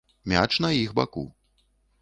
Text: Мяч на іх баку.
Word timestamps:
Мяч 0.31 0.49
на 0.65 0.71
іх 0.79 0.97
баку. 1.01 1.27